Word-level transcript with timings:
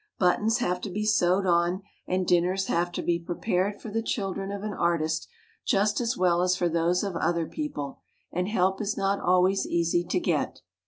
Buttons 0.17 0.57
have 0.57 0.81
to 0.81 0.89
be 0.89 1.05
sewed 1.05 1.45
on 1.45 1.83
and 2.07 2.25
dinners 2.25 2.65
have 2.65 2.91
to 2.93 3.03
be 3.03 3.19
pre 3.19 3.35
pared 3.35 3.79
for 3.79 3.91
the 3.91 4.01
children 4.01 4.51
of 4.51 4.63
an 4.63 4.73
artist 4.73 5.27
just 5.63 6.01
as 6.01 6.17
well 6.17 6.41
as 6.41 6.55
for 6.55 6.67
those 6.67 7.03
of 7.03 7.15
other 7.17 7.45
people; 7.45 7.99
and 8.31 8.47
help 8.49 8.81
is 8.81 8.97
not 8.97 9.19
always 9.19 9.67
easy 9.67 10.03
to 10.05 10.19
get. 10.19 10.61